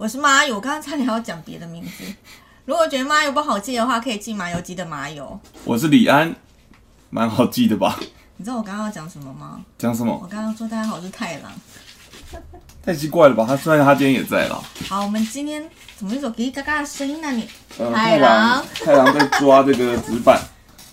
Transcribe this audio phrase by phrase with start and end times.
[0.00, 2.02] 我是麻油，我刚刚差点要讲别的名字。
[2.64, 5.38] 如果觉得麻油不好记的话，可以记麻油鸡的麻油。
[5.62, 6.34] 我是李安，
[7.10, 8.00] 蛮好记的吧？
[8.38, 9.62] 你知道我刚刚要讲什么吗？
[9.76, 10.26] 讲什么我？
[10.26, 11.52] 刚刚说大家好，我是太郎。
[12.82, 13.44] 太奇怪了吧？
[13.46, 14.64] 他虽然他今天也在了。
[14.88, 15.68] 好，我们今天
[15.98, 20.40] 怎么有一种叽叽嘎嘎的声音呢、你呃太郎太郎在抓这个纸板。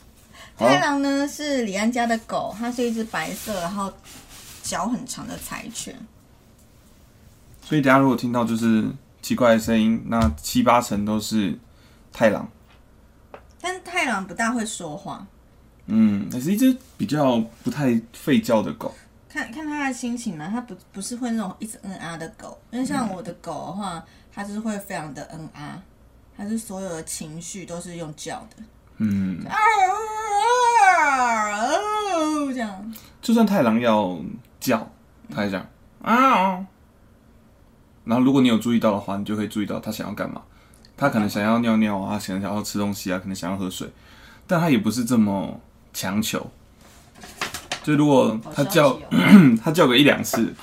[0.59, 3.89] 太郎呢是李安家的狗，它是一只白色，然后
[4.63, 5.95] 脚很长的柴犬。
[7.67, 8.87] 所以大家如果听到就是
[9.21, 11.53] 奇怪的声音，那七八成都是
[12.13, 12.47] 太郎。
[13.59, 15.27] 但是太郎不大会说话，
[15.87, 18.95] 嗯，也是一只比较不太吠叫的狗。
[19.27, 24.01] 看看他的心情嘛，它不不是会那种一直嗯啊的狗，因为像我的狗的话，
[24.33, 25.83] 它就是会非常的嗯啊，
[26.37, 28.63] 它是所有的情绪都是用叫的，
[28.99, 29.57] 嗯，啊
[30.95, 31.59] 啊
[32.15, 34.17] 哦这样，就算太郎要
[34.57, 34.89] 叫，
[35.35, 35.67] 它也这样
[36.01, 36.65] 啊。
[38.07, 40.41] 然后如果你有注意到的话，你就会注意到他想要干嘛。
[40.95, 43.87] 他可能想要尿尿啊，可能想要吃东西啊，可能想要喝水，
[44.47, 45.59] 但他也不是这么
[45.93, 46.49] 强求。
[47.83, 50.53] 就如果他叫好消息哦 它叫个一两次，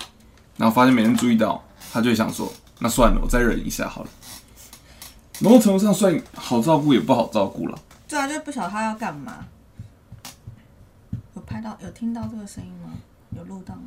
[0.57, 4.11] 然后发现没人注意到，他就会想说，那算了，我再忍一下好了。
[5.41, 7.79] 某种程度上算好照顾，也不好照顾了。
[8.09, 9.45] 对啊，就不晓得他要干嘛。
[11.35, 12.93] 有拍到有听到这个声音吗？
[13.37, 13.83] 有录到吗？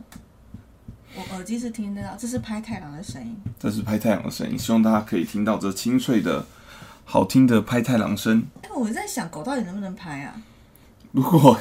[1.18, 3.36] 我耳机是听得到，这是拍太郎的声音。
[3.58, 6.46] 这是拍太阳的声音，希望大家可以听到这清脆的、
[7.06, 8.46] 好听的拍太郎声。
[8.62, 10.40] 哎、我在想狗到底能不能拍啊？
[11.12, 11.60] 如果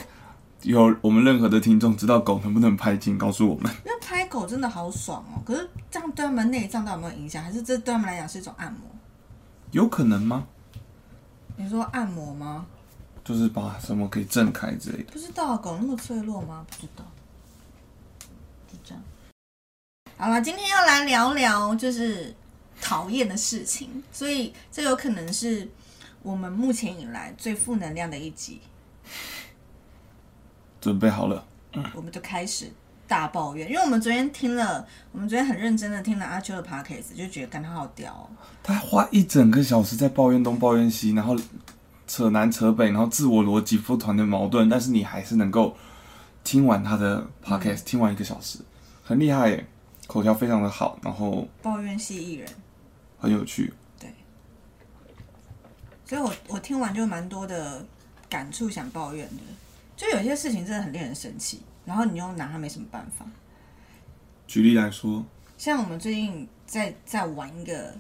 [0.61, 3.73] 有我们任何的听众知道狗能不能拍，请告诉我们。
[3.87, 5.41] 因为拍狗真的好爽哦。
[5.43, 7.43] 可是这样对他们内脏到底有没有影响？
[7.43, 8.81] 还是这对他们来讲是一种按摩？
[9.71, 10.47] 有可能吗？
[11.57, 12.67] 你说按摩吗？
[13.25, 15.13] 就是把什么给震开之类的。
[15.13, 16.67] 不知道啊狗那么脆弱吗？
[16.69, 17.05] 不知道，
[18.71, 19.03] 就这样。
[20.19, 22.35] 好了，今天要来聊聊就是
[22.81, 25.69] 讨厌的事情，所以这有可能是
[26.23, 28.61] 我们目前以来最负能量的一集。
[30.81, 31.45] 准备好了，
[31.95, 32.73] 我们就开始
[33.07, 38.31] 大抱怨，因为我们昨天听了，我们昨天很认真的听了阿秋的 podcast，就觉得感他好屌哦。
[38.63, 41.37] 他花一整个小时在抱怨东抱怨西，然后
[42.07, 45.77] 扯南扯北，然后自我逻辑不团的矛盾，但是你还是能够
[46.43, 48.61] 听完他的 podcast，、听完一个小时，
[49.05, 49.67] 很厉害耶，
[50.07, 52.49] 口条非常的好，然后抱怨系艺人，
[53.19, 53.73] 很有趣。
[53.99, 54.11] 对
[56.05, 57.85] 所以我我听完就蛮多的
[58.29, 59.43] 感触，想抱怨的。
[59.97, 63.27] 就有些事情真的很令人生气，然后你又拿他没什么办法。
[64.47, 65.25] 举例来说，
[65.59, 67.93] 像我们最近在在玩一个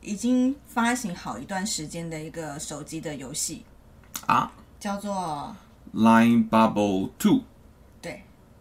[0.00, 3.64] 已经发行好一段时间的一个手机的游戏
[4.26, 5.54] 啊，叫做
[5.92, 7.42] Line Bubble Two，对，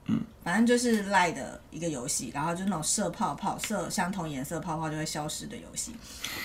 [0.06, 5.96] 嗯，反正就是赖的一个游戏，然后就是那种射泡泡、射相同颜色泡泡就会消失的游戏。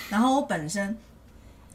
[0.09, 0.95] 然后我本身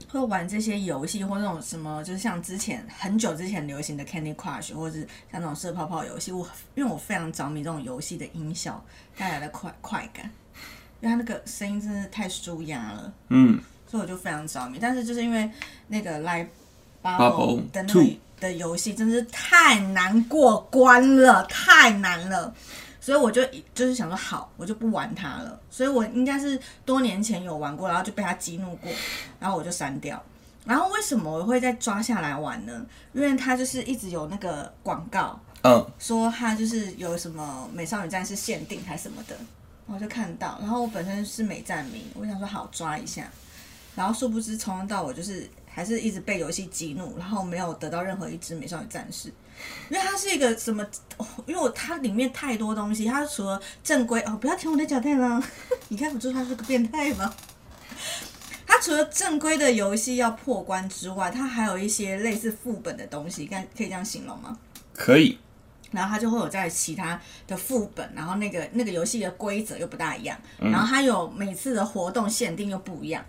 [0.08, 8.84] 会玩这些游戏，或那种什么，就是像之前很久之前流行的 Candy Crush，或者是像那种射泡泡游戏，我因为我非常着迷这种游戏的音效
[9.16, 10.30] 带来的快快感，
[11.00, 13.12] 因为它那个声音真的太舒压了。
[13.28, 14.78] 嗯，所以我就非常着迷。
[14.80, 15.50] 但是就是因为
[15.88, 16.48] 那个 Live
[17.02, 18.10] Bubble 的那个
[18.42, 22.52] 的游戏真的是太难过关了，太难了。
[23.00, 23.44] 所以我就
[23.74, 25.58] 就是想说，好，我就不玩它了。
[25.70, 28.90] 所以我应该是多年前有玩过，然后就被它激怒过，
[29.40, 30.22] 然后我就删掉。
[30.64, 32.86] 然后为什么我会再抓下来玩呢？
[33.12, 39.36] 因为它就是一直有那个广告，嗯，说它就是有什么美少女战士限定还是什么的，
[39.86, 43.28] 我就看到，然后我本身是美战迷，我想说好抓一下，
[43.96, 49.32] 然后殊不知从头到尾就是还是一直被游戏激怒，然后没有得到任何一只美少女战士，
[49.88, 55.42] 因为它是一个什么，哦、因为我它里面太多东西，它除了正规哦，不要舔我的脚太郎，
[55.88, 57.34] 你看不出它是个变态吗？
[58.66, 64.58] 它除了正规的游戏要破关之外，它还有一些类似副本的东西，看可以这样形容吗？
[64.94, 65.38] 可以，
[65.90, 73.24] 然后它就会有在其他的副本，然后那个那个游戏的规则又不大一样，然后它有每次的活动限定又不一样。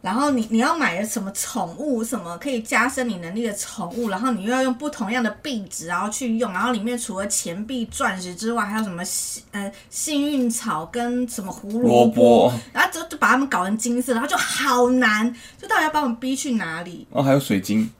[0.00, 17.06] 然后你你要买的什么宠物，什么可以加深你能力的宠物，然后你又要用不同样的币值，然后去用，然后里面除了钱币、钻石之外，还有什么幸呃幸运草跟什么胡萝萝卜，然后就就把它们搞成金色，然后就好难，就到底要把我们逼去哪里？
[17.10, 17.90] 哦还有水晶，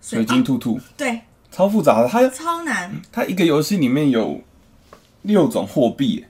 [0.00, 1.20] 水晶啊兔兔，对，
[1.52, 2.08] 超复杂的。
[2.08, 2.90] 它超难。
[3.12, 4.40] 它一个游戏里面有
[5.22, 6.24] 六种货币，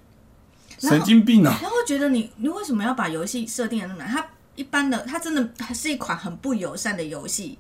[0.79, 1.57] 神经病啊！
[1.63, 4.09] 然后觉得你你为什么要把游戏设定的那么难？
[4.09, 7.59] 它一般的，它真的还是一款很不友善的游戏。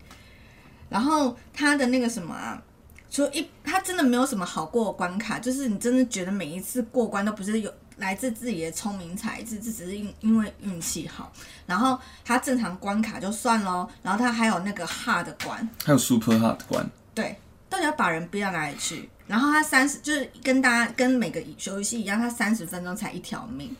[0.88, 2.62] 然后它的那个什么啊，
[3.10, 11.32] 除一，它真的没有什么好过关卡，就是你真的觉得每一次过关都不是有来自自己的聪明才智，这只是因因为运气好。
[11.66, 17.36] 然后它正常关卡就算喽，然后它还有那个 hard 关，还有 super hard 关，对，
[17.68, 19.08] 到底要把人逼到哪里去？
[19.26, 23.74] 然后它三十就是跟大家跟每个游戏一样，它三十分钟才一条命。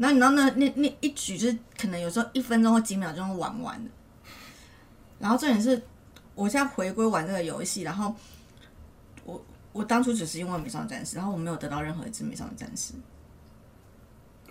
[0.00, 3.90] 然后你知道那那那一局就是可能有时候一分钟或几秒钟玩完的。
[5.18, 5.80] 然后重点是，
[6.34, 8.14] 我现在回归玩这个游戏，然后
[9.24, 12.94] 我我当初只是因为美少女战士，然后我没有得到任何一只美少女战士。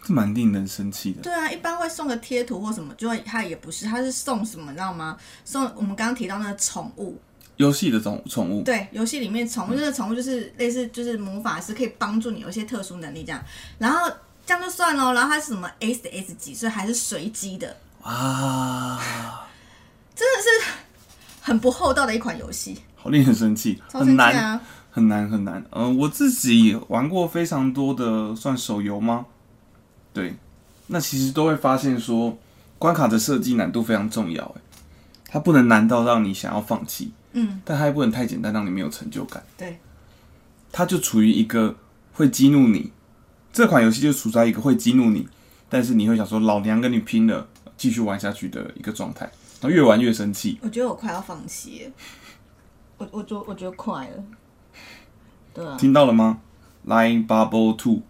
[0.04, 1.22] 这蛮令人生气的。
[1.24, 5.18] 对啊，一般会送个贴图或什么，就会他也不是，他是送什么，你知道吗？
[5.44, 7.19] 送我们刚刚提到那个宠物，
[7.57, 13.44] 游戏的宠宠物，对，游戏里面宠物那个宠物就是类似就是魔法师，可以帮助你有一些特殊能力这样。
[13.78, 14.10] 然后
[14.50, 19.00] 这样就算了，然后它是什么 S S 级，所以还是随机的，哇，
[20.16, 20.72] 真的是
[21.40, 24.60] 很不厚道的一款游戏，好令人生气，很难，啊！
[24.90, 25.63] 很难，很难。
[25.69, 29.28] 嗯、我自己玩过非常多的，算手游吗？
[30.12, 30.36] 对，
[30.88, 32.36] 那其实都会发现说，
[32.80, 34.62] 关卡的设计难度非常重要，哎，
[35.28, 39.44] 它不能难到让你想要放弃，嗯，但它也不能太简单，让你没有成就感。
[39.56, 39.80] 对，
[40.72, 41.75] 它就处于一个
[42.13, 42.92] 会激怒你，
[43.51, 45.28] 这款游戏就处在一个会激怒你，
[45.68, 47.48] 但是你会想说老娘跟你拼了，
[47.78, 49.25] 继续玩下去的一个状态，
[49.60, 50.60] 然后越玩越生气。
[50.62, 51.92] 我觉得我快要放弃了，
[52.98, 54.24] 我我觉我觉得快了，
[55.54, 56.40] 对啊，听到了吗
[56.88, 58.01] ？Line Bubble Two，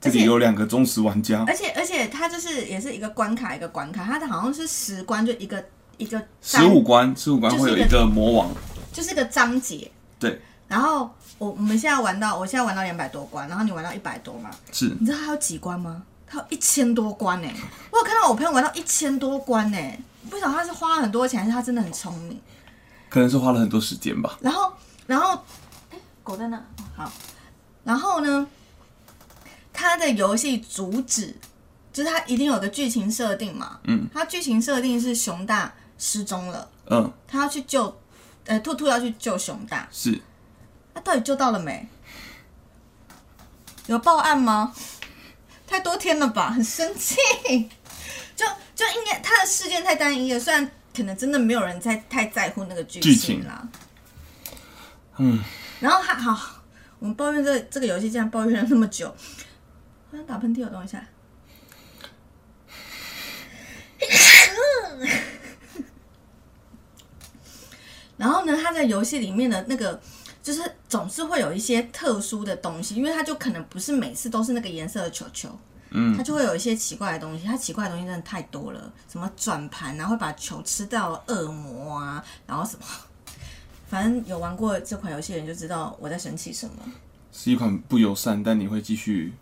[0.00, 5.64] 这里有两个忠实玩家，而且而且它就是也是一个关卡一个关卡，它的好像是十关就一个
[5.96, 8.50] 一个十五关，十五关会有一个魔王，
[8.92, 16.02] 就是一个章节，对，然后我我们现在玩到我现在玩到两百多关，然后你玩到一百多嘛，是你知道它有几关吗？
[16.26, 17.48] 它有一千多关呢、
[17.90, 19.78] 我有看到我朋友玩到一千多关呢、
[20.30, 22.40] 不晓得他是花了很多钱，还是他真的很聪明。
[23.08, 24.36] 可能是花了很多时间吧。
[24.40, 24.72] 然后，
[25.06, 25.38] 然后，
[25.90, 26.56] 哎，狗在哪？
[26.56, 26.62] 哦
[26.96, 27.12] 好，
[27.84, 28.46] 然后呢，
[29.72, 31.36] 它的游戏主旨
[31.92, 33.78] 就是它一定有个剧情设定嘛。
[33.84, 37.96] 嗯，它剧情设定是熊大失踪了，嗯，他要去救，
[38.46, 40.20] 呃，兔兔要去救熊大，是
[40.94, 41.86] 他到底救到了没？
[43.86, 44.74] 有报案吗？
[45.66, 47.16] 太多天了吧，很生气。
[48.36, 53.68] 就就应该他的事件太单一了，虽然可能真的没有人在太在乎那个剧剧情啦。
[55.18, 55.42] 嗯，
[55.80, 56.62] 然后他好，
[56.98, 59.08] 我们抱怨这个这个游戏竟然抱怨了那么久。
[59.08, 61.04] 好像打喷嚏，我等一下。
[68.16, 70.00] 然后呢，他在游戏里面的那个，
[70.44, 70.60] 就是
[70.90, 75.48] 总是会有一些特殊的东西，因为它就可能不是每次都是那个颜色的球球，
[75.90, 77.46] 嗯它就会有一些奇怪的东西。
[77.46, 82.84] 它奇怪的东西真的太多了，什么转盘啊，会把球吃掉的恶魔啊，然后什么，
[83.88, 86.74] 反正有玩过这款游戏的人就知道我在生气什么。
[87.32, 89.32] 是一款不友善，但你会继续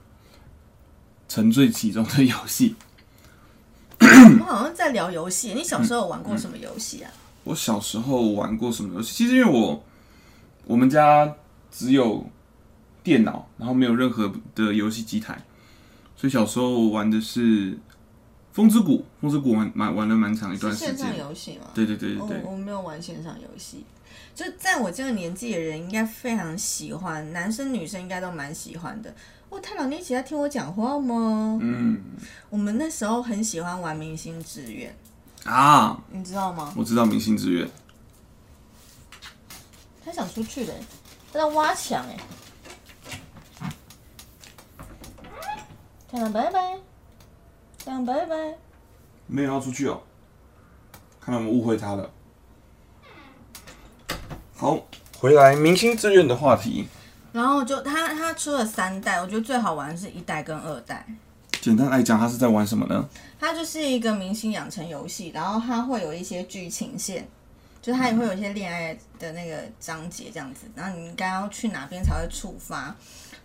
[1.28, 2.76] 沉醉其中的游戏。
[4.00, 7.10] 我们好像在聊游戏，你小时候有玩过什么游戏啊？
[7.42, 9.12] 我小时候玩过什么游戏？
[9.12, 9.82] 其实因为我
[10.64, 11.34] 我们家
[11.70, 12.24] 只有
[13.02, 15.42] 电脑，然后没有任何的游戏机台，
[16.16, 17.72] 所以小时候玩的是
[18.52, 18.98] 《风之谷》。
[19.20, 21.18] 《风之谷玩》蛮玩了蛮长一段时是线上间。
[21.18, 21.66] 游戏吗？
[21.74, 23.84] 对对对对我对，我没有玩线上游戏，
[24.34, 29.14] 就在我这个年纪的人应该非常喜欢，男生女生应该都蛮喜欢的。
[29.48, 31.58] 哦，太郎，你一起在听我讲话吗？
[31.60, 32.00] 嗯
[32.50, 34.94] 我们那时候很喜欢玩明星志愿，
[35.44, 36.72] 啊，你知道吗？
[36.76, 37.66] 我知道《明星志愿》。
[40.04, 40.72] 他想出去的，
[41.32, 42.16] 他在挖墙哎。
[46.10, 46.78] 太阳拜拜，
[47.84, 48.54] 太阳拜拜。
[49.26, 50.02] 没有要出去哦，
[51.20, 52.10] 看来我们误会他了。
[54.54, 54.78] 好，
[55.18, 56.86] 回来《明星志愿》的话题。
[57.32, 61.06] 然后就他他出了三代，我觉得最好玩的是一代跟二代。
[61.62, 63.08] 简单来讲，他是在玩什么呢？
[63.40, 67.26] 它就是一个明星养成游戏，然后它会有一些剧情线，
[67.82, 72.94] 就是它也会有一些恋爱的那个章节这样子，然后你应该要去哪边才会触发，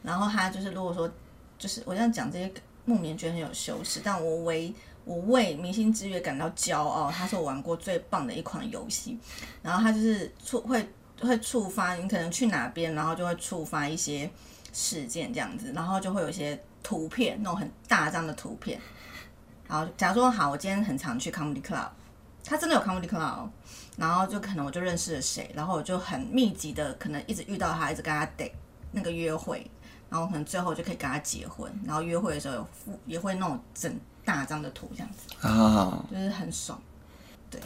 [0.03, 1.11] 然后它就是如果说
[1.57, 2.53] 就是我这样讲这些，
[2.85, 4.71] 木棉觉得很有羞耻，但我为
[5.03, 9.17] 我为明星之月感到骄傲，它是我玩过最棒的一款游戏，
[9.63, 10.87] 然后它就是触会
[11.19, 14.29] 会触发你可能去哪边，然后就会触发一些
[14.71, 18.79] 事件这样子，然后就会有一些图片，那种很大张的图片。
[19.67, 21.89] 好，假如说好，我今天很常去 comedy club，
[22.45, 23.49] 他真的有 comedy club，哦
[23.97, 28.51] 然后就可能我就认识了谁，然后我就很密集的可能一直遇到他，一直跟他 date
[28.91, 29.69] 那个约会，
[30.09, 36.79] 然后可能最后就可以跟他结婚，然后约会的时候有附也会弄整大张的图这样子，啊，就是很爽。
[37.49, 37.59] 对，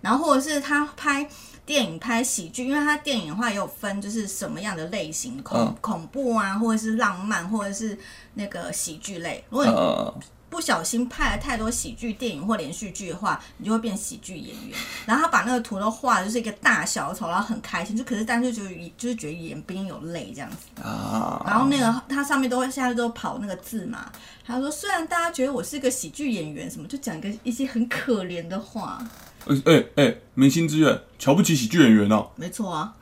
[0.00, 1.28] 然后或者是他拍
[1.64, 7.96] 电影、拍喜剧，因为他电影的话也有分，就是什么样的类型，恐、嗯恐怖啊，或者是浪漫，或者是
[8.34, 9.44] 那个喜剧类。
[9.48, 10.14] 如果你呃，
[10.50, 14.78] 不小心拍了太多喜剧电影或连续剧的话，你就会变喜剧演员。
[15.06, 20.82] 然后他把那个图都画的就是一个大小丑，然后很开心，就可是但是就觉得就是觉得眼边有泪这样子。
[20.82, 24.10] 啊，然后那个他上面都会现在都跑那个字嘛，
[24.46, 29.06] 他说虽然大家觉得我是个喜剧演员，什么就讲一个一些很可怜的话。
[29.46, 32.28] 哎哎哎，明星之愿，瞧不起喜剧演员哦。
[32.36, 32.94] 没错啊，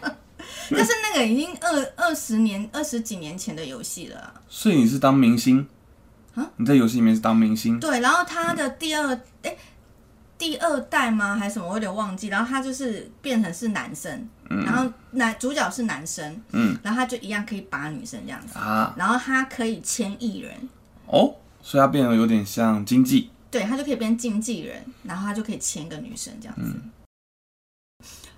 [0.70, 5.66] 但是那个已经二二十年、二十几年前的游戏了啊、所以你是当明星
[6.34, 6.50] 啊？
[6.56, 7.78] 你在游戏里面是当明星？
[7.80, 9.56] 对，然后他的第二哎、
[10.38, 11.36] 第二代吗？
[11.36, 11.68] 还是什么？
[11.68, 12.28] 我有点忘记。
[12.28, 20.68] 然后他就是变成是男生，然后男主角是男生，嗯，然后他就一样可以把女生这样子，啊，然后他可以签艺人，
[21.06, 23.30] 哦，所以他变得有点像经济。
[23.50, 26.74] 对他就可以变经纪人，然后他就可以签个女生这样子。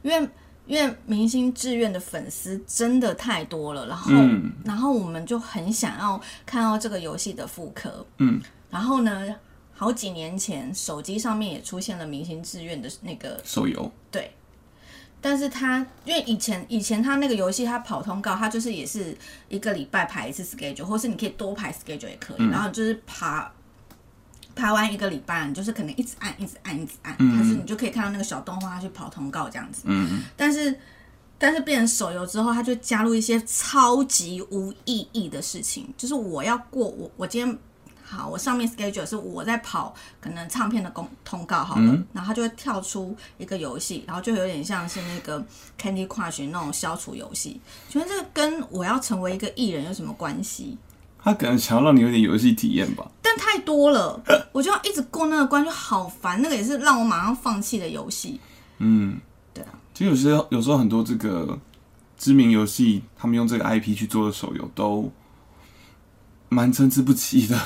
[0.03, 0.29] 因为
[0.67, 4.53] 因为明星志愿的粉丝真的太多了，然后、嗯。
[4.65, 8.07] 然后我们就很想要看到这个游戏的复刻。
[8.19, 8.41] 嗯，
[8.71, 9.35] 然后呢，
[9.75, 14.31] 好几年前手机上面也出现了明星志愿的那个手游，对，
[15.21, 19.17] 但是他因为以前以前他那个游戏他跑通告，他就是也是
[19.49, 23.53] 一个礼拜排一次 schedule，或是你可以多排 schedule 也可以，然后就是爬
[24.55, 30.79] 排完一个礼拜，你就是可能一直按一直按一直按，但是你就可以看到那个小动画它去跑通告这样子，嗯，但是。
[31.37, 37.59] 但是变成手游之后，他就加入一些超级无意义的事情，就是我要过我我今天
[38.05, 45.45] 好，我上面 schedule 是我在跑可能唱片的公通告好了，然后它就会跳出一个游戏，然后就有点像是那个
[45.79, 47.61] Candy Crush 那种消除游戏。
[47.91, 50.79] 请问这个跟我要成为一个艺人有什么关系？
[51.25, 53.11] 他可能想要让你有点游戏体验吧。
[53.23, 56.41] 但太多了，我就要一直过那个关，就好烦。
[56.43, 58.39] 那个也是让我马上放弃的游戏。
[58.79, 59.19] 嗯，
[59.55, 59.71] 对啊。
[59.95, 61.59] 其实有些有时候很多这个
[62.19, 65.11] 知名游戏，他们用这个 IP 去做的手游都
[66.51, 67.59] 蛮参差不齐的。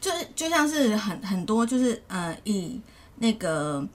[0.00, 2.80] 就是就像是很很多就是呃以
[3.16, 3.82] 那个《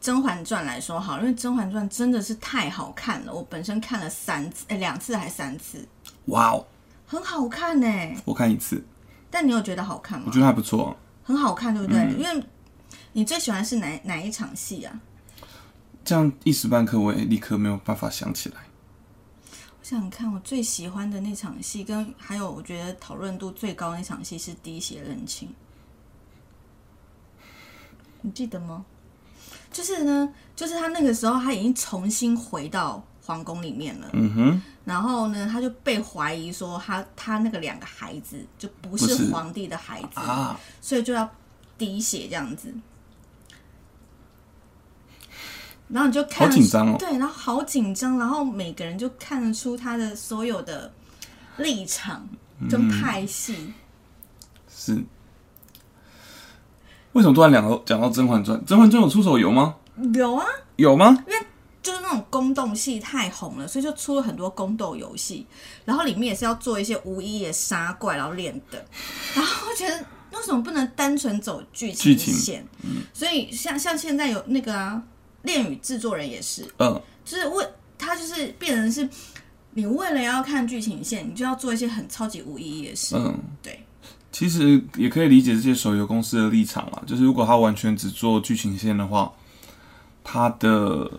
[0.00, 5.84] 甄嬛传》来说好，因为《甄嬛传》真的是太好看了，我本身看了三次，哎两次还三次，
[6.26, 6.64] 哇哦，
[7.08, 7.88] 很好看呢。
[8.24, 8.84] 我看一次，
[9.30, 10.26] 但你有觉得好看吗？
[10.28, 10.94] 我觉得还不错。
[11.24, 12.00] 很好看，对不对？
[12.16, 12.44] 因为
[13.14, 15.00] 你最喜欢是哪哪一场戏啊？
[16.04, 18.56] 这样一时半刻我也立刻没有办法想起来。
[19.80, 25.48] 我想想看，我最喜欢的那场戏，跟还有我觉得讨论度最高那场戏是《滴血认亲》，
[28.20, 28.84] 你记得吗？
[29.70, 41.28] 就是呢，就是他那个时候他已经重新回到皇宫里面了，嗯哼，然后呢，他就被怀疑说他他那个两个孩子就不不是是皇帝的孩子，啊，所以就要
[41.76, 42.72] 滴血这样子。
[45.88, 50.90] 然后你就看好紧张哦对，然后好紧张，然后每个人就看得出他的所有的
[51.58, 52.26] 立场
[52.70, 53.74] 跟派系。
[54.74, 55.04] 是。
[57.12, 58.58] 为什么突然两个讲到《甄嬛传》？
[58.64, 59.74] 《甄嬛传》有出手游吗？
[60.14, 61.12] 有啊，有吗？
[61.26, 61.37] 就是
[62.08, 65.46] 那种宫斗戏太红了，所以就出了很多宫斗游戏，
[65.84, 68.82] 然后里面也是要做一些无意义的杀怪，然后练的。
[69.34, 69.98] 然后我觉得
[70.32, 72.66] 为什么不能单纯走剧情线？
[73.12, 75.02] 所以像像现在有那个啊，
[75.42, 77.66] 恋与制作人也是，嗯，就是为
[77.98, 79.06] 他就是变成是，
[79.74, 83.16] 你为了要看剧情线，你就要做一些很超级无意义的事。
[83.16, 83.84] 嗯，对，
[84.32, 89.30] 其实也可以理解这些手游公司的立场啦，就是如果他完全只做剧情线的话，
[90.24, 91.10] 他的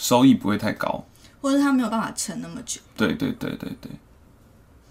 [0.00, 1.04] 收益不会太高。
[1.42, 2.80] 或者他没有办法撑那么久。
[2.96, 3.90] 对对对对对，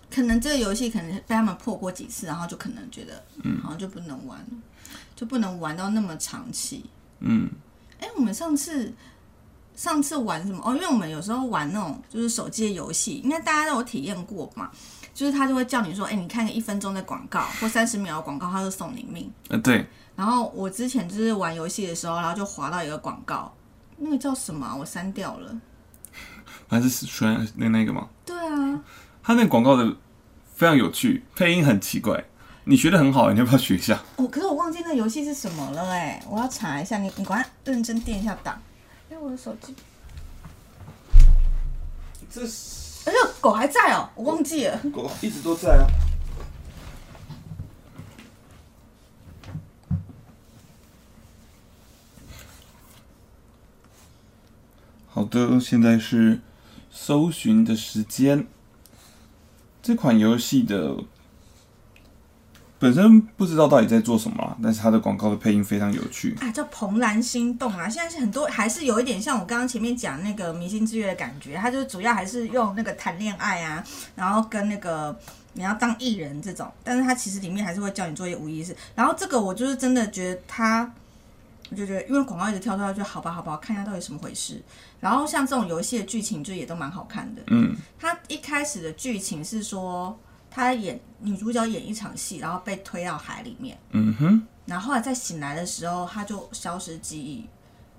[0.10, 4.48] 可能这个游戏可能被他们破过几次，然后就可能觉得，嗯，好像就不能玩了，
[5.16, 6.86] 就不能玩到那么长期。
[7.20, 7.50] 嗯，
[8.00, 8.92] 哎，我们上次
[9.76, 10.60] 上次玩什么？
[10.64, 14.72] 哦，因为我们有时候玩那种就是手机的游戏，应该大家都有体验过嘛。
[15.14, 19.30] 就是他就会叫你说，哎，你看个一分钟的广告或三十秒的广告，他就送你命。
[19.50, 19.86] 呃对，
[20.16, 23.54] 然后我之前就是玩游戏的时候，然后就滑到一个广告，
[24.00, 25.56] 那个叫什么啊、我删掉了。
[26.68, 28.80] 还是选那那个吗，对啊，
[29.24, 29.96] 他那个广告的
[30.56, 32.24] 非常有趣，配音很奇怪，
[32.66, 34.00] 你学的很好，你要不要学一下？
[34.18, 37.00] 我、可是我忘记那游戏是什么了哎，我要查一下。
[37.00, 38.62] 你你赶快认真垫一下档。
[39.10, 39.74] 哎，我的手机，
[42.30, 42.42] 这
[43.10, 44.78] 哎呦，狗还在哦，我忘记了。
[44.94, 45.88] 狗一直都在啊。
[55.20, 56.40] 好的，现在是
[56.90, 58.48] 搜寻的时间。
[59.84, 60.96] 这款游戏的
[62.80, 66.38] 本身不知道到底在做什么，但是它的广告的配音非常有趣。
[66.40, 73.84] 啊，叫《怦然心动》啊，现在是很多还是有一点像我刚刚前面讲那个《明星之约》的感觉，它就是主要还是用那个谈恋爱啊，
[74.16, 75.14] 然后跟那个
[75.52, 78.74] 你要当艺人这种，但是它其实里面还是会教你做一些无意识。
[78.96, 80.90] 然后这个我就是真的觉得它，
[81.70, 84.62] 我就觉得因为广告一直跳出来，就好吧好吧，看一下到底什么回事。
[85.00, 87.42] 然后像这种游戏的剧情就也都蛮好看的。
[87.48, 90.18] 嗯，它一开始的剧情是说，
[90.50, 93.78] 他演女主角演一场戏，然后被推到海里面。
[93.92, 97.48] 嗯哼，然后后来再醒来的时候，他就消失记忆，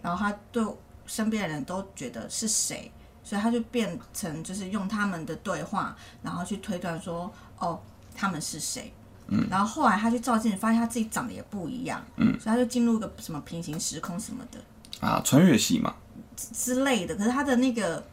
[0.03, 0.65] 然后他对
[1.07, 2.91] 身边的人都觉得是谁，
[3.23, 7.81] 所以他就变成就是用他们的对话，然后去推断说，哦，
[8.17, 8.93] 他们是谁。
[9.33, 14.59] 嗯，然后后来他去照镜子，发现他自己长得也不一样，嗯，所以他就进入一个什么平行时空什么的
[15.07, 15.95] 啊，穿越戏嘛，
[16.37, 17.15] 之类的。
[17.15, 18.05] 可是他的那个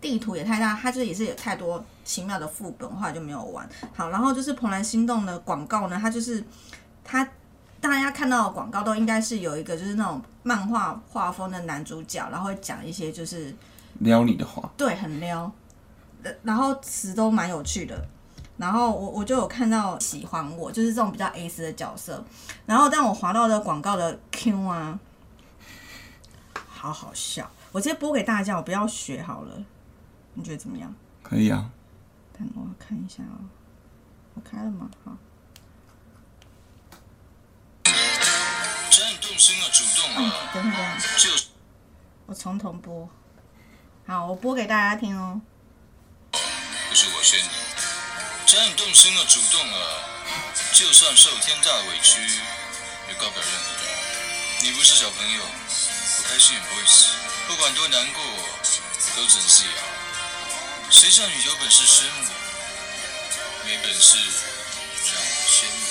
[0.00, 3.68] 地图也太大，他就是也是有太多奇妙的副本，后来就没有玩。
[3.94, 6.42] 好，然后就是《怦然心动》的广告呢，它就是
[7.04, 7.24] 它
[7.80, 13.54] 大家看到的广告都应该是有一个就是那种漫画画风的男主角，然后会讲一些就是
[14.00, 15.50] 撩你的话，对很撩，
[16.24, 18.04] 呃然后词都蛮有趣的。
[18.56, 22.24] 然后我我就有看到喜欢我，就是这种比较 A 的角色。
[22.66, 24.98] 然后当我滑到的广告的 Q 啊，
[26.68, 29.64] 好好笑，我直接播给大家，我不要学好了。
[30.34, 30.94] 你觉得怎么样？
[31.22, 31.70] 可以啊。
[32.36, 33.38] 等我看一下哦，
[34.34, 34.90] 我开了吗？
[35.04, 35.16] 好，
[38.90, 41.30] 真动心啊，主动嗯啊，，等等等等，就
[42.26, 43.08] 我从头播。
[44.06, 45.40] 好，我播给大家听哦。
[46.32, 47.40] 不是我先
[48.54, 49.76] 你，真动心了，主动了，
[50.72, 52.20] 就算受天大委屈，
[53.08, 53.90] 也告不了任何人。
[54.62, 57.08] 你不是小朋友，不开心也不会死，
[57.48, 58.22] 不管多难过，
[59.16, 59.82] 都只能自己熬。
[60.88, 62.30] 谁叫你有本事生我，
[63.66, 64.18] 没本事
[65.10, 65.82] 让我宣你。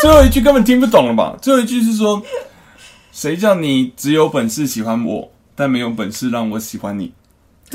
[0.00, 1.36] 最后一句根本听不懂了吧？
[1.40, 2.20] 最后一句是说，
[3.12, 7.12] 谁叫你只有本事喜欢我，但没有本事让我喜欢你？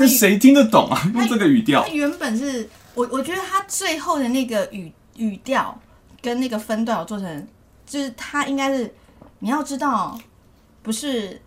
[0.00, 1.12] 这谁听得懂啊？
[1.14, 5.78] 用这个语调它，原本是我我觉得他最后的那个语语调
[6.22, 7.48] 跟那个分段我做成，
[7.86, 8.94] 就是他应该是
[9.40, 10.18] 你要知道，
[10.82, 11.40] 不是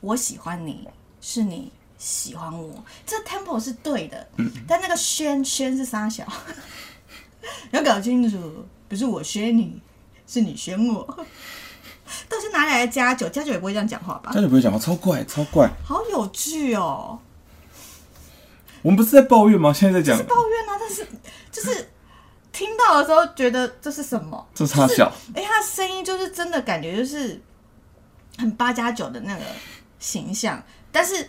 [0.00, 0.86] 我喜欢你，
[1.20, 4.28] 是你喜欢我，这 tempo 是对的，
[4.68, 6.24] 但那个宣宣是沙小，
[7.72, 9.80] 要搞清楚，不是我宣你，
[10.26, 11.04] 是你宣我。
[12.28, 13.28] 到底是哪里来的加酒？
[13.28, 14.30] 加酒也不会这样讲话吧？
[14.32, 15.68] 他就不会讲话，超怪，超怪。
[15.84, 17.18] 好有趣哦！
[18.84, 19.72] 我们不是在抱怨吗？
[19.72, 21.06] 现在在讲，抱怨啊，但是
[21.50, 21.88] 就是
[22.52, 24.46] 听到的时候觉得这是什么？
[24.54, 27.42] 这差小，哎、他的声音就是真的感觉就是
[28.36, 29.42] 很八加九的那个
[29.98, 31.26] 形象，但是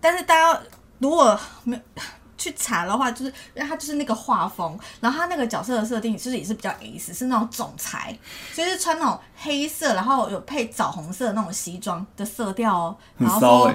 [0.00, 0.58] 但是大家
[0.98, 1.82] 如果没有
[2.38, 8.18] 去查的话，就是因为他就是那个画风，然后他那个角色的设定就是也是比较 S，是那种总裁，
[8.54, 13.74] 所以是穿那种黑色，然后有配枣红色的那种西装的色调哦，很然后说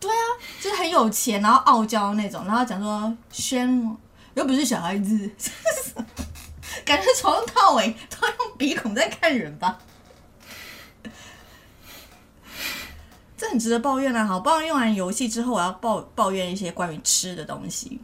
[0.00, 0.14] 骚哎、
[0.60, 3.96] 就是很有钱，然后傲娇那种，然后讲说宣我
[4.34, 5.30] 又不是小孩子，
[6.84, 9.78] 感觉从头到尾都用鼻孔在看人吧。
[13.36, 14.24] 这很值得抱怨啊！
[14.24, 18.00] 好，抱怨完游戏之后，我要抱抱怨一些关于吃的东西。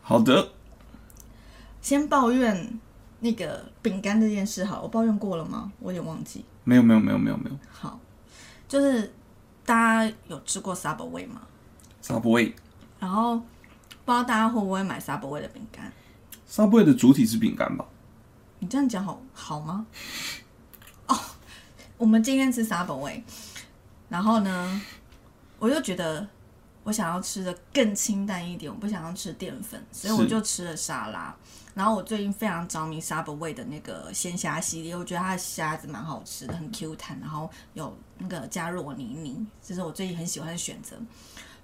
[0.00, 0.52] 好的，
[1.82, 2.80] 先抱怨
[3.20, 5.70] 那个饼干这件事，好，我抱怨过了吗？
[5.80, 6.42] 我有点忘记。
[6.64, 8.00] 没有没有没有没有没有好，
[8.68, 9.12] 就是
[9.70, 11.42] 大家有吃过 Subway 吗
[12.02, 12.52] ？，Subway
[12.98, 13.44] 然后不
[14.10, 15.92] 知道大家会不会买 Subway 的饼干
[16.50, 17.86] ？Subway 的主体是饼干吧？
[18.58, 19.86] 你这样讲好好吗？
[21.06, 21.16] 哦，
[21.98, 23.22] 我们今天吃 Subway，
[24.08, 24.82] 然后呢，
[25.60, 26.26] 我就觉得
[26.90, 31.32] 我想要吃的更清淡一点，我不想要吃淀粉，所以我就吃了沙拉。
[31.72, 40.96] 然后我最近非常着迷 Subway 的那个鲜虾系列，我觉得它的虾子蛮好吃的，很 Q 弹，然后有那个加若泥泥，这是我最近很喜欢的选择。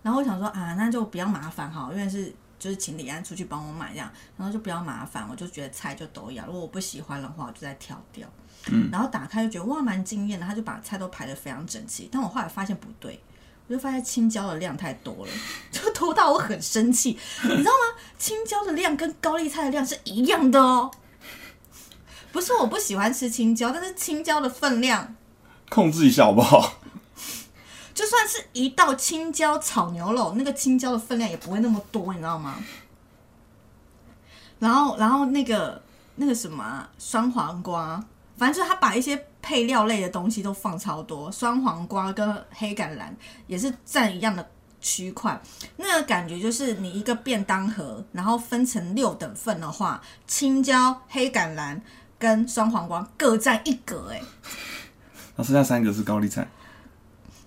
[0.01, 8.29] 然后我想说啊，那就比较麻烦哈，因为是就是请李安出去帮我买这样，然后就比较麻烦，我就觉得菜就都要，如果我不喜欢的话，我就再挑掉。
[8.69, 12.09] 嗯，然后打开就觉得哇蛮惊艳的，他就把菜都排得非常整齐。
[12.13, 13.21] 但我后来发现不对，
[13.69, 15.33] 我就发现青椒的量太多了，
[15.73, 18.01] 就多到我很生气，你知道吗？
[18.19, 20.91] 青椒的量跟高丽菜的量是一样的哦。
[22.33, 25.17] 不是我不喜欢吃青椒，但是青椒的分量
[25.69, 26.75] 控制一下好不好？
[27.95, 32.63] 就算是一道青椒炒牛肉，那个青椒的分量也不会那么多，你知道吗？
[34.59, 35.83] 然后，然后那个
[36.17, 38.05] 那个什么啊酸黄瓜，
[38.37, 43.05] 反正就是他把一些配料类的东西都放超多，酸黄瓜跟黑橄榄
[43.47, 44.45] 也是占一样的
[44.81, 45.41] 区块，
[45.77, 51.81] 那个感觉就是你一个便当盒，然后分成六等份的话，青椒、黑橄榄
[52.19, 54.21] 跟酸黄瓜各占一格，哎，
[55.37, 56.49] 那剩下三个是高丽菜。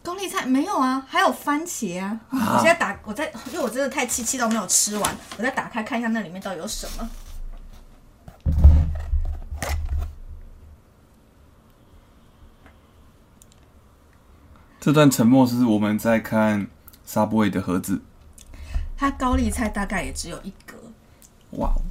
[0.01, 2.17] 高丽菜没有啊，还有番茄啊！
[2.31, 7.09] 我现在打，我在，因为我真的太气，气到没有吃完，我再打开看一下那里面到底有什么。
[14.79, 16.67] 这段沉默是我们在看
[17.05, 18.01] Subway 的盒子。
[18.95, 20.75] 它高丽菜大概也只有一格，
[21.51, 21.81] 哇哦，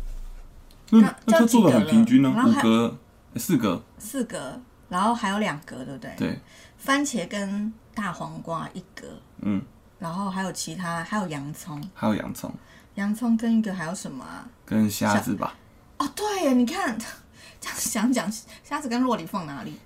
[0.90, 2.96] 那那那它做的很平均呢、五格、
[3.36, 6.14] 四格，四格，然后还有两格，对不对？
[6.16, 6.38] 对，
[6.76, 9.06] 番茄跟大黄瓜一格，
[9.40, 9.62] 嗯，
[9.98, 12.52] 然后还有其他，还有洋葱，还有洋葱
[12.96, 14.46] 洋葱跟一个还有什么啊？
[14.66, 15.54] 跟虾子吧。
[15.98, 16.96] 哦，对耶，你看
[17.60, 18.30] 这样想讲，
[18.62, 19.78] 虾子跟洛里放哪里？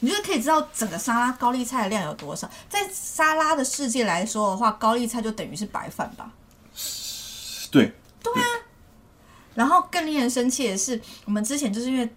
[0.00, 2.50] 你就可以知道整个沙拉高丽菜的量有多少。
[2.68, 6.32] 在沙拉的世界来说的话，高丽菜就等于是白饭吧。
[7.70, 8.46] 对，对啊
[9.54, 12.08] 然后更令人生气的是，我们之前就是因为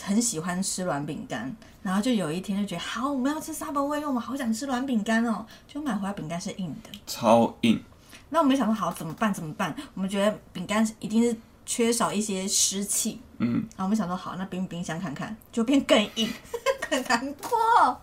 [0.00, 6.90] 很喜欢吃软饼干，然后就有一天就觉得好，我们要吃 Subway，因为我们好想吃软饼干哦，就买回来饼干是硬的。
[7.06, 7.82] 超硬。
[8.28, 9.32] 那我们想说好怎么办？
[9.32, 9.74] 怎么办？
[9.94, 16.28] 我们觉得饼干一定是缺少一些湿气，嗯，然后我们想说好，那冰冰箱看看，就变更硬，
[16.90, 18.00] 很难过。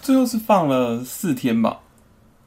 [0.00, 1.80] 最后是放了四天吧，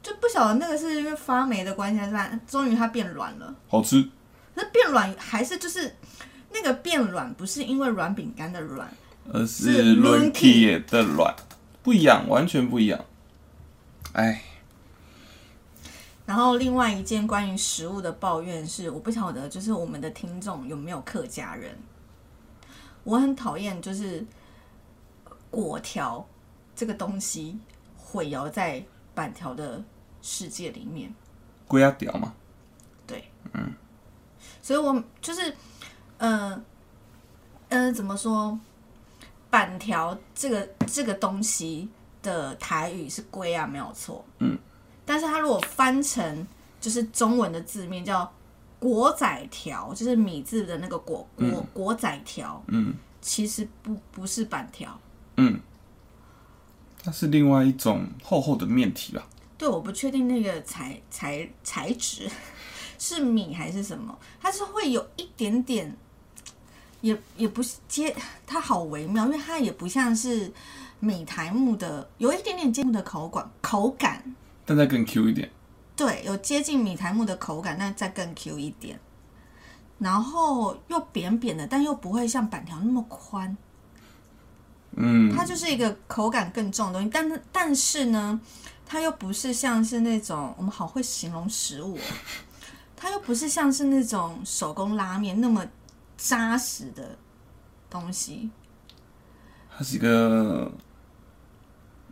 [0.02, 3.54] 就不晓得那个是因为发霉的关系还是啥，终于它变软了。
[3.68, 4.10] 好吃。
[4.54, 5.96] 那变软还是就是
[6.52, 8.92] 那个变软，不是因为软饼干的软，
[9.32, 11.36] 而是是 Lunky Lunky 的软，
[11.84, 13.00] 不一样，完全不一样。
[14.14, 14.42] 哎，
[16.32, 21.78] 然后另外一件关于食物的抱怨是，我不晓得就是我们的听众有没有客家人，
[23.04, 24.26] 我很讨厌就是
[25.50, 26.26] 果条
[26.74, 27.60] 这个东西
[27.98, 28.82] 混淆在
[29.14, 29.84] 板条的
[30.22, 31.14] 世界里面，
[31.68, 32.34] 龟鸭屌嘛，
[34.62, 35.54] 所以我就是
[36.18, 36.64] 呃
[37.68, 38.58] 呃怎么说，
[39.50, 41.90] 板条这个这个东西
[42.24, 44.58] 的台语是龟啊，没有错，嗯，
[45.12, 46.48] 但是它如果翻成
[46.80, 48.32] 就是中文的字面叫
[48.80, 54.98] 果仔条，就是米字的那个果果果仔条，嗯其实不不是板条。
[55.36, 55.60] 嗯，
[57.04, 59.28] 它是另外一种厚厚的面体吧？
[59.58, 62.30] 对，我不确定那个材材材质
[62.98, 65.94] 是米还是什么，它是会有一点点，
[67.02, 68.16] 也也不是接，
[68.48, 70.50] 它好微妙，因为它也不像是
[71.02, 74.24] 米苔木的，有一点点坚木的口感口感，
[74.72, 75.52] 但再更 Q 一点。
[75.98, 78.98] 对，有接近米苔木的口感，但再更 Q 一点，
[80.00, 83.56] 然后又扁扁的，但又不会像板条那么宽。
[84.96, 88.40] 嗯，它就是一个口感更重的东西，但是但是呢，
[88.86, 92.02] 它又不是像是那种我们好会形容食物、哦，
[92.96, 95.68] 它又不是像是那种手工拉面那么
[96.16, 97.18] 扎实的
[97.90, 98.50] 东西。
[99.70, 100.72] 它是一个，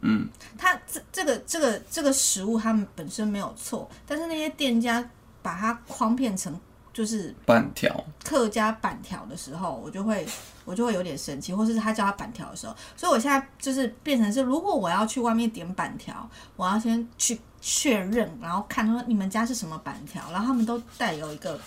[0.02, 5.08] 嗯，它这这个这个这个食物他们本身没有错，但是那些店家
[5.42, 6.58] 把它诓骗成
[6.94, 8.04] 就是板条。
[8.24, 10.26] 客家板条的时候，我就会
[10.66, 21.60] 我就会有点生气，或是他叫他板条的时候，所以我现在就是变成是，如果我要去外面点板条，我要先去确认，然后看说你们家是什么板条，然后他们都带有一个，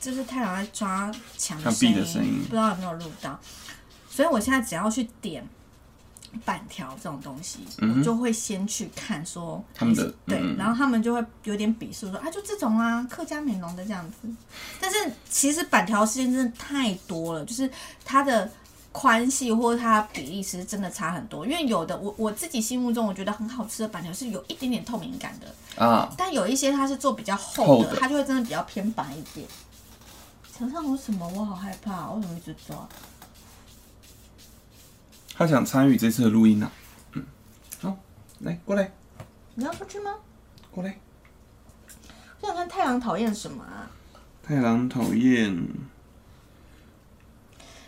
[0.00, 3.38] 就是太阳在抓墙墙壁的声音不知道有没有录到，
[4.08, 5.48] 所以我现在只要去点。
[6.44, 14.28] 板条这种东西，嗯我就会先去看说他们的对，嗯然后他们就会有点鄙视说啊，就这种啊，客家美浓的这样子。
[14.80, 14.96] 但是
[15.28, 17.68] 其实板条事件真的太多了，就是
[18.04, 18.50] 它的
[18.92, 21.44] 宽细或者它的比例其实真的差很多。
[21.46, 29.46] 因为有的我我自己心目中我觉得很好吃的板条是有一点点透明感的，啊，但有一些它是做比较厚的，厚的它就会真的比较偏白一点。
[30.56, 31.26] 墙上有什么？
[31.34, 32.86] 我好害怕，我怎么一直抓？
[35.40, 36.70] 他想参与这次的录音啊。
[37.14, 37.24] 嗯，
[37.80, 37.96] 好，
[38.40, 38.92] 来过来
[39.54, 40.14] 你要出去吗？
[40.70, 40.94] 过来。
[42.42, 43.88] 我想看太阳讨厌什么啊？
[44.42, 45.66] 太郎讨厌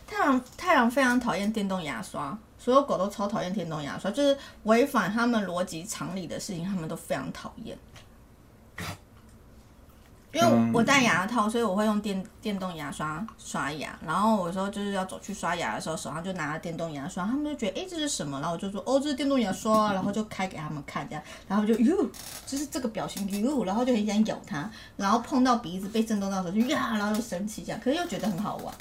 [0.06, 7.76] 太阳太阳非常讨厌电动牙刷，所有狗都超讨厌电动牙刷，就是违反他们逻辑常理的事情，他们都非常讨厌。
[10.32, 13.98] 因为嗯我戴牙套，所以我会用电电动牙刷刷牙。
[14.06, 18.40] 然后有时候就是要走去刷牙的时候，手上就拿了电动牙刷，他们就觉得诶这是什么？
[18.40, 22.10] 然后我就说哦这是电动牙刷啊，然后就开给他们看这样，然后就哟
[22.46, 28.74] 就是这个表情哟，然后就很想咬它，然后碰到鼻子被震动到的时候就呀，然后又生气这样，可是又觉得很好玩。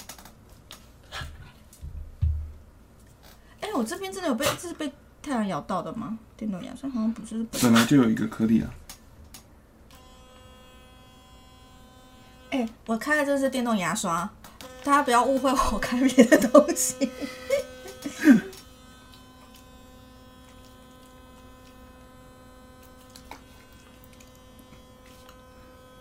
[3.60, 4.90] 哎、我这边真的有被，这是被
[5.22, 6.18] 太阳咬到的吗？
[6.36, 7.46] 电动牙刷好像不是。
[7.62, 8.68] 本来就有一个颗粒啊。
[12.52, 14.28] 哎、我开的这是电动牙刷，
[14.84, 17.10] 大家不要误会我开别的东西。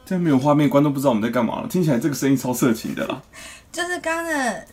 [0.05, 1.67] 这样没有画面，观众不知道我们在干嘛了。
[1.69, 3.21] 听起来这个声音超色情的啦。
[3.71, 4.67] 就是刚刚的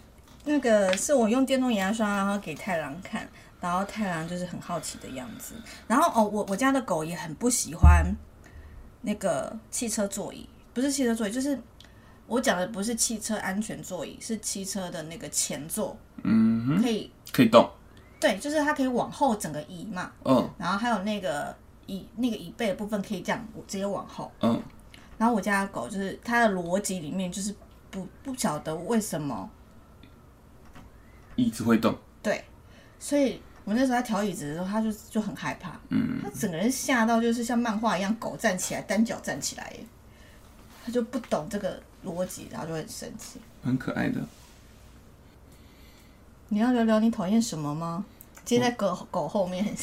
[0.46, 3.28] 那个是我用电动牙刷，然后给太郎看，
[3.60, 5.54] 然后太郎就是很好奇的样子。
[5.86, 8.04] 然后哦，我我家的狗也很不喜欢
[9.02, 11.58] 那个汽车座椅，不是汽车座椅，就是
[12.28, 17.68] 我讲的不是汽车安全座椅，是汽车的那个前座，嗯哼，可以可以动。
[18.20, 21.52] 对，就是它可以往后整个移嘛，嗯然后还有那个
[21.86, 24.30] 椅那个椅背的部分可以这样直接往后。
[24.40, 24.62] 嗯，
[25.18, 27.52] 然后我家的狗就是它的逻辑里面就是
[27.90, 29.50] 不不晓得为什么
[31.34, 31.92] 椅子会动。
[32.22, 32.44] 对，
[33.00, 39.84] 所以我那时候在调椅子的时候，它就就很害怕，嗯，它整个人吓到就是像漫画一样，狗站起来单脚站起来耶，
[40.84, 43.40] 它就不懂这个逻辑，然后就会很生气。
[43.62, 44.20] 很可爱的。
[46.48, 48.04] 你要聊聊你讨厌什么吗？
[48.44, 49.76] 接在狗狗后面，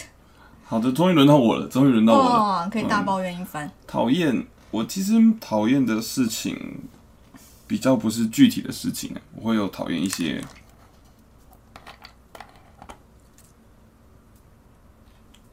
[0.63, 2.36] 好的，终于轮到我了，终于轮到我了。
[2.36, 3.71] 哦，可以大抱怨一番。
[3.86, 6.81] 讨厌，我其实讨厌的事情
[7.67, 10.43] 比较不是具体的事情，我会有讨厌一些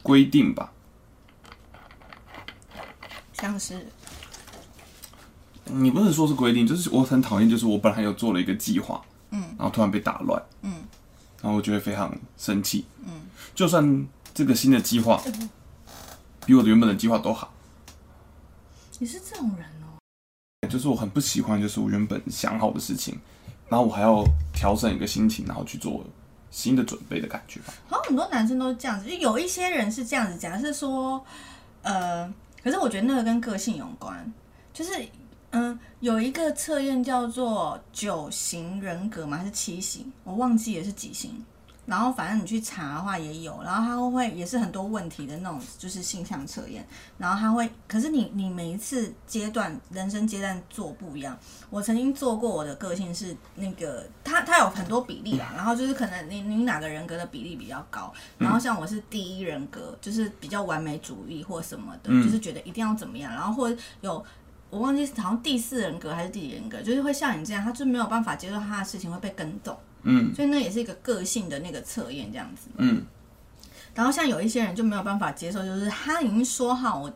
[0.03, 0.73] 规定吧。
[3.35, 3.87] 像是
[5.73, 10.75] 你不能说是规定，就是我很讨厌，就是我本来有做了一个计划，嗯，然后突然被打乱，嗯，
[11.41, 13.23] 然后我就会非常生气，嗯，
[13.55, 15.23] 就算这个新的计划
[16.45, 17.53] 比我的原本的计划都好，
[18.99, 23.19] 你是这种人哦，就是我很不喜欢，就是我原本想好的事情，
[23.69, 26.05] 然后我还要调整一个心情，然后去做
[26.51, 27.73] 新的准备的感觉吧。
[27.89, 31.25] 好像很多男生都是这样子，就有一些人是这样子讲，是说，
[31.83, 32.33] 呃，
[32.63, 34.31] 可是我觉得那个跟个性有关，
[34.75, 34.91] 就是。
[35.53, 40.13] 嗯，有一个测验叫做九型人格嘛，还是七型？
[40.25, 41.45] 我忘记也是几型。
[41.85, 46.87] 然后反正你去查的话也有，然后它会也是很多问题的那种，就是性向测验。
[47.19, 51.37] 然后它会，可是你你每一次阶段人生阶段做不一样。
[51.71, 55.53] 我曾经做过，我的个性是那个，它它有很多比例啦。
[55.57, 64.25] 然后就是可能你你哪个人格的比例比较高，然后像我是第一人格，就是比较完美主义或什么的，嗯就是觉得一定要怎么样，然后或者有。
[64.73, 72.69] 我忘记好像第四人格还是第几人格，就是会像你这样，他就没有办法接受他的事情会被跟动，嗯所以那也是一个个性的那个测验这样子。
[72.79, 73.05] 嗯，
[73.95, 77.13] 然后像有一些人就没有办法接受，就是他已经说好我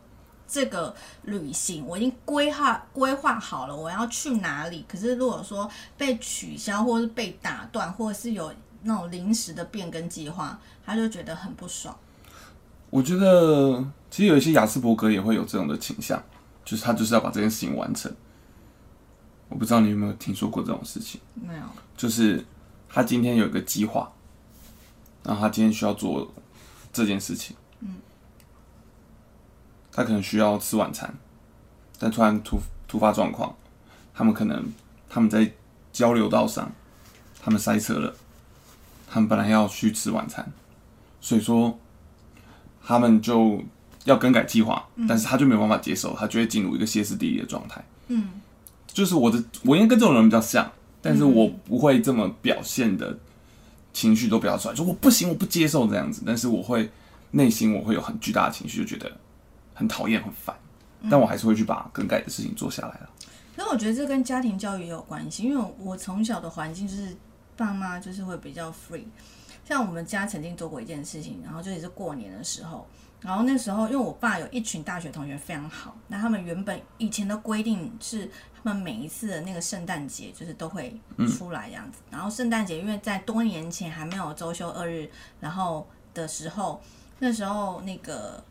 [0.47, 4.85] 这个旅行我已经规划规划好了，我要去哪里。
[4.87, 5.67] 可是如果说
[5.97, 11.97] 被取消，或是被打断，或者是有那种临时的变更计划，他就觉得很不爽。
[12.91, 16.23] 我觉得其实有一些雅斯伯格也会有这种的倾向，
[16.67, 18.13] 就是他就是要把这件事情完成。
[19.47, 21.61] 我不知道你有没有听说过这种事情，没有，
[21.95, 22.45] 就是
[22.89, 24.11] 他今天有一个计划，
[25.23, 26.29] 然后他今天需要做
[26.91, 27.95] 这件事情，嗯，
[29.89, 31.15] 他可能需要吃晚餐，
[31.97, 33.55] 但突然突突发状况，
[34.13, 34.65] 他们可能
[35.07, 35.49] 他们在
[35.93, 36.69] 交流道上，
[37.41, 38.13] 他们塞车了，
[39.09, 40.51] 他们本来要去吃晚餐，
[41.21, 41.79] 所以说
[42.83, 43.63] 他们就
[44.07, 47.83] 要更改计划，但是他就没有办法接受，他就会进入一个歇斯底里的状态。
[48.07, 48.29] 嗯，
[48.87, 53.17] 就是我的，我应该跟这种人比较像，但是我不会这么表现的
[53.91, 56.89] 情绪都表达出来，说我不行，我不接受这样子，但是我会
[57.31, 59.11] 内心我会有很巨大的情绪，就觉得
[59.73, 60.55] 很讨厌、很烦，
[61.11, 63.09] 但我还是会去把更改的事情做下来了。
[63.57, 67.13] 可是我觉得这跟家庭教育也有关系，因为我我从小的环境就是
[67.57, 69.03] 爸妈就是会比较 free。
[69.67, 72.87] 像我们家曾经做过一件事情，然后就也是过年的时候，
[73.19, 80.97] 然后那时候因为我爸有一群大学同学非常好，那他们原本以前的规定是他们每一次的那个圣诞节就是都会
[81.37, 85.09] 出来这样子，然后圣诞节因为在多年前还没有周休二日，
[85.41, 86.81] 然后的时候
[87.19, 88.41] 那时候那个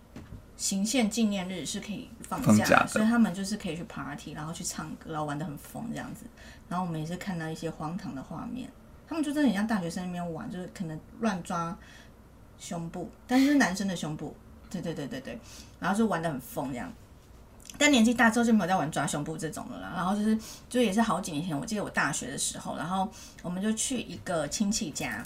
[0.59, 6.27] 行宪纪念日是可以放假放假的所以他们就是可以去 party，然后去唱歌，然后玩的很疯这样子。
[6.69, 8.69] 然后我们也是看到一些荒唐的画面，
[9.09, 11.77] 他们就真的很像大学生那边玩，就是可能乱抓
[12.59, 14.35] 胸部，但是是男生的胸部，
[14.71, 15.38] 对对对对对，
[15.79, 16.92] 然后就玩的很疯这样。
[17.79, 19.92] 但年纪大之后就没有再玩抓胸部这种了啦。
[19.95, 20.38] 然后就是，
[20.69, 23.07] 就也是好几年前，我记得我大学的时候，然后
[23.42, 25.23] 我们就去一个亲戚家，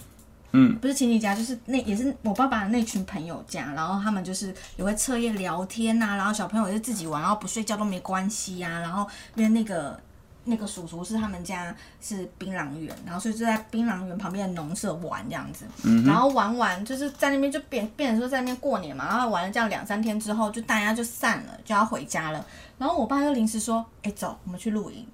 [0.50, 10.00] 嗯，不是亲戚家，就是那也是我爸爸的那群朋友家，然后他们就是也会彻夜聊天呐、然后小朋友就自己玩，然后不睡觉都没关系呀、然后因为那个
[10.44, 15.66] 那个叔叔是他们家是槟榔园，然后所以就在槟榔园旁边的农舍玩这样子，
[16.06, 22.44] 然后玩完就是在那边就变变成说在那边过年嘛，然后玩了这样两三天之后，就大家就散了，就要回家了。
[22.78, 25.06] 然后我爸就临时说：“哎、走，我们去露营。”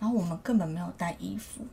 [0.00, 1.64] 然后我们根本没有带衣服，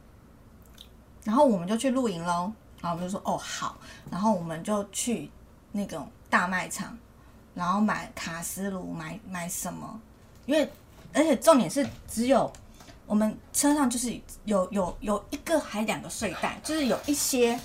[1.24, 2.52] 然后我们就去露营喽。
[2.82, 3.78] 然后我们就说：“哦，好。”
[4.12, 5.32] 然后我们就去
[5.72, 6.98] 那种大卖场，
[7.56, 10.00] 然后买卡斯炉，买买什么？
[10.45, 10.69] 因为
[11.13, 12.52] 而且重点是只有
[13.06, 17.60] 我们车上就是有有有一个还两个睡袋，就是有一些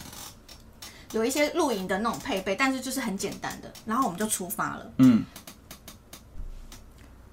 [1.12, 3.70] 有一些露营的那种配备，但是就是很简单的。
[3.84, 5.24] 然后我们就出发了，嗯，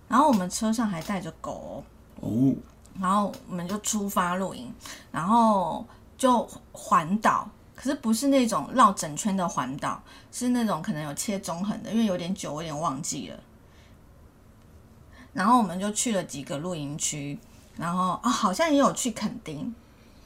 [0.07, 1.83] 然后我们车上还带着狗
[2.19, 2.55] 哦、哦，
[2.99, 4.71] 然后我们就出发露营，
[5.11, 13.39] 然后就环岛，可是不是那种绕整圈的环岛，是那种可能有切中横的，因为有点久，我有点忘记了。
[15.33, 17.37] 然后我们就去了几个露营区，
[17.77, 19.73] 然后啊，好像也有去垦丁，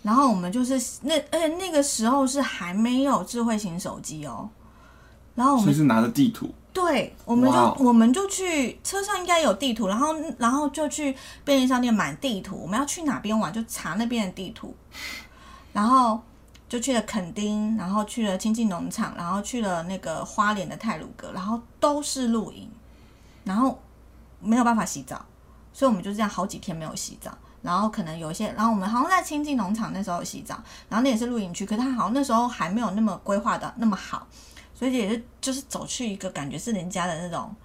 [0.01, 4.49] 然后我们就是那，而且那个时候是还没有智慧型手机哦，
[5.35, 14.75] 然后我们是拿着地图，对，我们就、我们就去车上应该有地图，然后然后就去便利商店买地图，我们要去哪边玩就查那边的地图，
[15.71, 16.19] 然后
[16.67, 22.69] 就去了垦丁，然后去了亲近农场，然后去了那个花莲的泰鲁阁，然后都是露营，
[23.43, 23.79] 然后
[24.39, 25.25] 没有办法洗澡，
[25.73, 27.35] 所以我们就这样好几天没有洗澡。
[27.61, 30.53] 然后可能有一些，然后我们好像在亲近农场那时候洗澡，
[30.87, 34.27] 然后那也是露营区，可是它好像那时候还没有那么规划的那么好，
[34.75, 37.55] 所以也是就是走去一个感觉是人家的那种，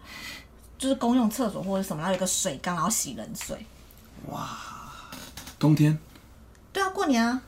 [0.78, 3.66] 就是公用厕所或者什么，然后有一个水缸，然后洗冷水。
[4.30, 4.48] 哇
[5.58, 5.98] 冬天
[6.72, 7.42] 对啊，过年啊，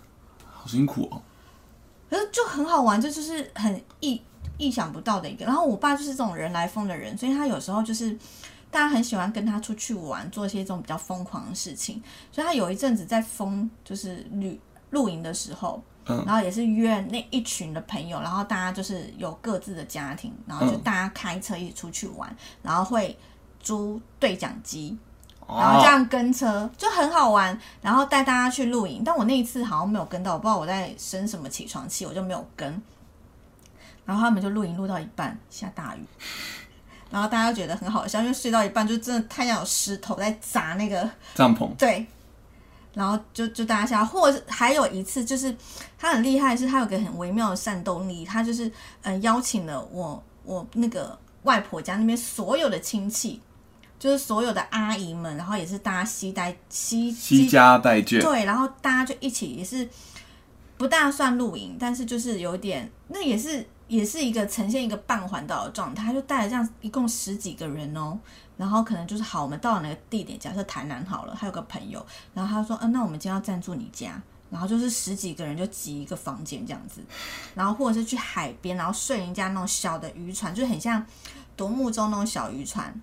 [0.52, 1.22] 好辛苦哦。
[2.10, 4.20] 可是就很好玩，这就是很意
[4.58, 5.46] 意想不到的一个。
[5.46, 8.14] 然后我爸就是这种人来疯的人，所以他有时候就是
[8.72, 12.02] 大家很喜欢跟他出去玩，做一些这种比较疯狂的事情。
[12.32, 14.58] 所以他有一阵子在疯，就是旅
[14.90, 23.16] 露营的时候，嗯然后也是约那一群的朋友，然后大家就是有各自的家庭，然后就嗯大家开车一起出去玩，然后会
[23.60, 24.98] 租对讲机，
[25.46, 29.02] 然后这哦，样跟车就很好玩，然后带大家去露营。
[29.04, 32.82] 但我那一次好像没有跟到，我不知道我在生什么起床气，我就没有跟。
[34.04, 36.04] 然后他们就露营露到一半下大雨，
[37.12, 42.06] 然后大家觉得很好笑，因为睡到一半就真的太阳有石头在砸那个帐篷，对，
[42.94, 45.54] 然后就就大家笑，或者还有一次就是
[45.98, 48.72] 他很厉害，是他有个很微妙的战斗力，他就是
[49.02, 53.38] 呃邀请了我我那个外婆家那边所有的亲戚，
[53.98, 59.86] 就是所有的阿姨们，然后也是大家携带携惜家带眷，对，然后大家就一起也是
[60.78, 68.18] 不大算露营，但是就是有点那也是也是一个呈现一个半环岛的状态，他就带了这样一共十几个人哦，
[68.56, 74.20] 然后可能就是好，我们到了那个地点，假设台南好了，还有个朋友，然后他说，嗯、那我们今天要暂住你家。
[74.50, 77.00] 然后就是十几个人就挤一个房间这样子，
[77.54, 81.02] 然后或者是去海边，然后睡人家那种小的渔船，就很像
[81.56, 82.94] 独木舟那种小渔船，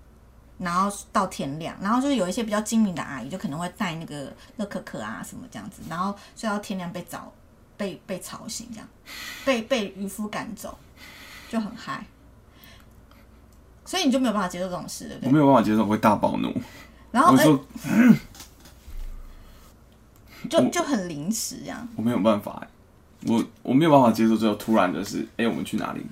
[0.58, 7.32] 然后到天亮，然后就是有一些比较精明的阿姨，就可能会带那个乐可可啊什么这样子，然后睡到天亮被找
[7.80, 8.86] 被被吵醒，这样
[9.42, 10.78] 被被渔夫赶走，
[11.48, 12.04] 就很嗨。
[13.86, 15.28] 所以你就没有办法接受这种事，对不对？
[15.28, 16.54] 我没有办法接受，我会大暴怒。
[17.10, 17.64] 然后哎、我说
[20.50, 22.68] 就就很临时这样，我没有办法欸，
[23.32, 26.04] 我我没有办法接受，最后突然就是，哎、我们去哪里？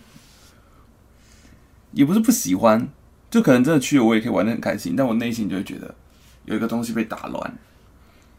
[1.92, 2.88] 也不是不喜欢，
[3.30, 5.94] 就可能真的去了，我也可以玩的很开心，但我内心就会觉得
[6.46, 7.58] 有一个东西被打乱，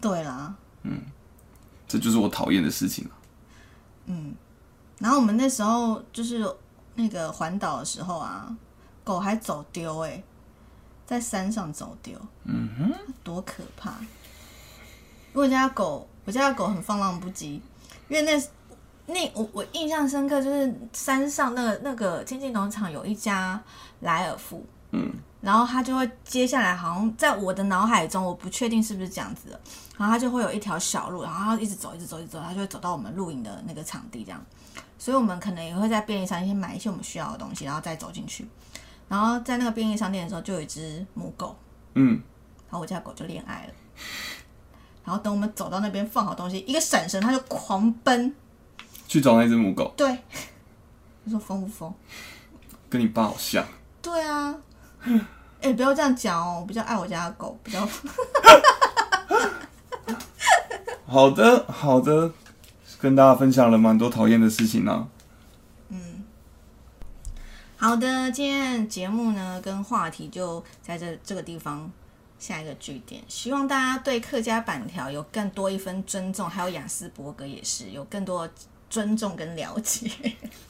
[0.02, 0.56] 对啦。
[0.82, 1.00] 嗯
[1.88, 3.14] 这就是我讨厌的事情啊
[5.00, 6.46] 然后我们那时候就是
[6.96, 8.54] 那个环岛的时候啊，
[9.04, 10.22] 狗还走丢哎、
[11.06, 13.94] 在山上走丢，嗯哼，多可怕！
[15.34, 17.62] 我家狗，我家狗很放浪不羁，
[18.08, 18.44] 因为那
[19.06, 23.62] 那我我印象深刻，就是山上那个那个亲近农场有一家
[24.02, 29.60] 莱尔富，嗯，然后它就会接下来好像在我的脑海中，我不确定是不是这样子的，
[29.98, 34.46] 然后它就会有一条小路，然后它一直走，一直走，一直走，它就会走到我们露营的那个场地这样。
[34.98, 38.46] 所以我们可能也会在便利商店买一些我们需要的东西，然后再走进去。
[39.08, 41.56] 然后在那个便利商店的时候，就有一只母狗，
[41.94, 42.22] 嗯，
[42.70, 43.74] 然后我家的狗就恋爱了。
[45.06, 48.36] 然后等我们走到那边放好东西，一个闪神，它就狂奔。
[49.08, 50.20] 去找那只母狗，对，
[51.24, 51.92] 你说疯不疯？
[52.88, 53.66] 跟你爸好像。
[54.02, 54.56] 对啊，
[55.62, 57.88] 哎、不要这样讲哦，我比较爱我家的狗，比较
[61.06, 62.32] 好的，好的，
[63.00, 65.08] 跟大家分享了蛮多讨厌的事情呢啊。
[67.78, 68.30] 好的。
[68.32, 71.90] 今天节目呢，跟话题就在这这个地方
[72.38, 78.48] 下一个据点，希望大家对客家板条有更多一分尊重，还有雅斯伯格也是有更多
[78.90, 80.10] 尊重跟了解。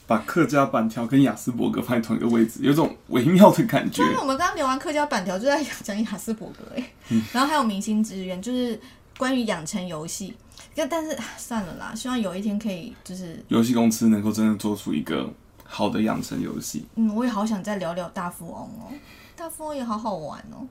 [0.05, 4.09] 把客家板条跟雅斯伯格放在同一个位置，有种微妙的感觉因。
[4.09, 6.91] 为我们刚刚聊完客家板条，就在讲雅斯伯格哎、
[7.31, 8.79] 然后还有明星志愿，就是
[9.17, 10.35] 关于养成游戏。
[10.75, 15.31] 但但是啊算了啦，希望有一天可以就是，游戏公司能够真的做出一个
[15.63, 16.85] 好的养成游戏。
[16.95, 18.91] 嗯，我也好想再聊聊大富翁哦，
[19.35, 20.65] 大富翁也好好玩哦。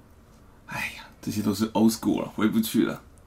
[0.67, 3.01] 哎呀，这些都是 old school 了，回不去了。